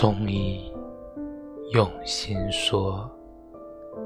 [0.00, 0.72] 中医
[1.74, 3.06] 用心说，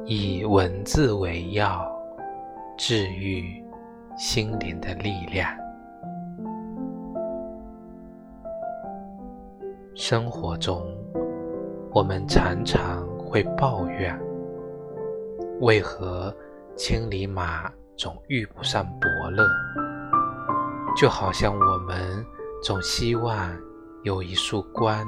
[0.05, 1.89] 以文字为药，
[2.77, 3.65] 治愈
[4.19, 5.49] 心灵的力量。
[9.95, 10.85] 生活中，
[11.93, 14.21] 我们常常会抱怨：
[15.61, 16.35] 为何
[16.77, 19.47] 千里马总遇不上伯乐？
[21.01, 22.27] 就好像我们
[22.65, 23.57] 总希望
[24.03, 25.07] 有一束光。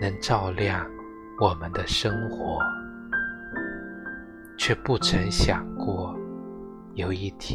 [0.00, 0.88] 能照亮
[1.38, 2.58] 我们的生活，
[4.56, 6.16] 却不曾想过，
[6.94, 7.54] 有一天，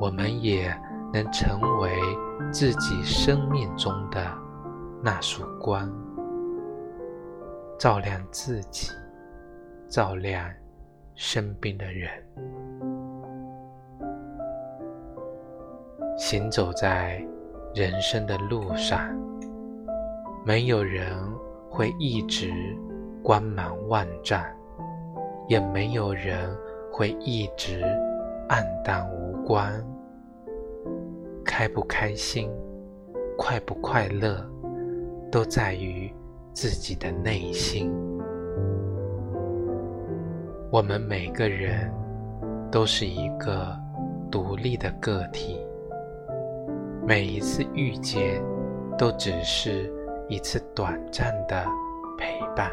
[0.00, 0.76] 我们也
[1.12, 1.96] 能成为
[2.50, 4.26] 自己生命中的
[5.04, 5.88] 那束光，
[7.78, 8.90] 照亮自己，
[9.88, 10.50] 照亮
[11.14, 12.10] 身边的人。
[16.18, 17.24] 行走在
[17.72, 19.16] 人生的路上。
[20.46, 21.12] 没有人
[21.68, 22.52] 会一直
[23.20, 24.44] 光芒万丈，
[25.48, 26.56] 也没有人
[26.92, 27.82] 会一直
[28.48, 29.68] 黯淡无光。
[31.44, 32.48] 开不开心，
[33.36, 34.48] 快不快乐，
[35.32, 36.14] 都在于
[36.52, 37.92] 自己的内心。
[40.70, 41.92] 我们每个人
[42.70, 43.76] 都是一个
[44.30, 45.58] 独立的个体，
[47.04, 48.40] 每一次遇见，
[48.96, 49.92] 都只是。
[50.28, 51.64] 一次短暂的
[52.18, 52.72] 陪伴，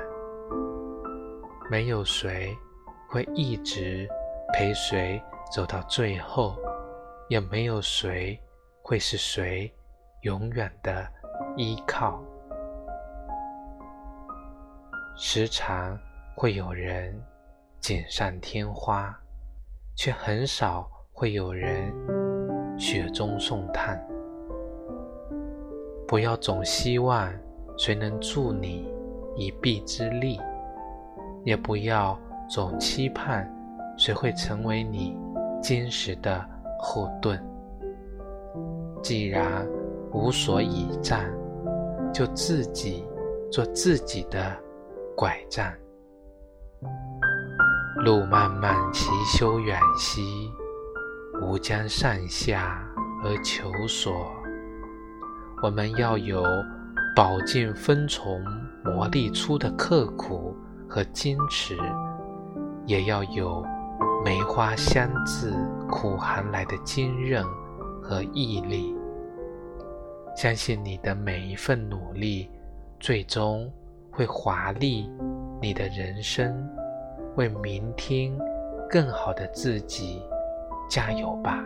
[1.70, 2.56] 没有谁
[3.10, 4.10] 会一直
[4.52, 6.58] 陪谁走到最后，
[7.30, 8.40] 也没有谁
[8.82, 9.72] 会是谁
[10.22, 11.08] 永远的
[11.56, 12.20] 依靠。
[15.16, 15.96] 时常
[16.36, 17.16] 会有人
[17.80, 19.16] 锦上添花，
[19.96, 21.94] 却很少会有人
[22.80, 24.04] 雪中送炭。
[26.14, 27.28] 不要总希望
[27.76, 28.88] 谁能助你
[29.36, 30.40] 一臂之力，
[31.44, 32.16] 也不要
[32.48, 33.52] 总期盼
[33.98, 35.18] 谁会成为你
[35.60, 36.48] 坚实的
[36.80, 37.44] 后盾。
[39.02, 39.68] 既然
[40.12, 41.20] 无所倚仗，
[42.14, 43.04] 就自己
[43.52, 44.56] 做自己的
[45.18, 45.74] 拐杖。
[48.06, 50.22] 路漫漫其修远兮，
[51.42, 52.88] 吾将上下
[53.24, 54.32] 而求索。
[55.64, 56.44] 我们要有
[57.16, 58.44] 饱经风尘
[58.84, 60.54] 磨砺出的刻苦
[60.90, 61.78] 和坚持，
[62.86, 63.66] 也要有
[64.26, 65.54] 梅花香自
[65.90, 67.42] 苦寒来的坚韧
[68.02, 68.94] 和毅力。
[70.36, 72.50] 相信你的每一份努力，
[73.00, 73.72] 最终
[74.12, 75.10] 会华丽
[75.62, 76.54] 你的人生。
[77.38, 78.38] 为明天
[78.90, 80.22] 更好的自己
[80.90, 81.64] 加油吧！